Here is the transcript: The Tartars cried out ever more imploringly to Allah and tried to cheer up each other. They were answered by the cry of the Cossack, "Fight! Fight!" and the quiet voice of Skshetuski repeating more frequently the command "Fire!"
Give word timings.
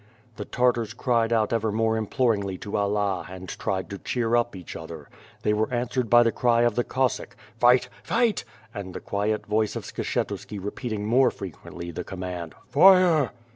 The 0.37 0.45
Tartars 0.45 0.95
cried 0.95 1.31
out 1.31 1.53
ever 1.53 1.71
more 1.71 1.95
imploringly 1.95 2.57
to 2.61 2.75
Allah 2.75 3.27
and 3.29 3.47
tried 3.47 3.87
to 3.91 3.99
cheer 3.99 4.35
up 4.35 4.55
each 4.55 4.75
other. 4.75 5.07
They 5.43 5.53
were 5.53 5.71
answered 5.71 6.09
by 6.09 6.23
the 6.23 6.31
cry 6.31 6.63
of 6.63 6.73
the 6.73 6.83
Cossack, 6.83 7.35
"Fight! 7.59 7.87
Fight!" 8.01 8.43
and 8.73 8.95
the 8.95 8.99
quiet 8.99 9.45
voice 9.45 9.75
of 9.75 9.85
Skshetuski 9.85 10.57
repeating 10.57 11.05
more 11.05 11.29
frequently 11.29 11.91
the 11.91 12.03
command 12.03 12.55
"Fire!" 12.65 13.29